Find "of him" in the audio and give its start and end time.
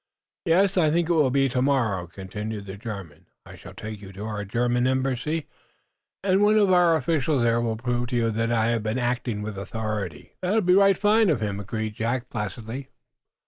11.29-11.59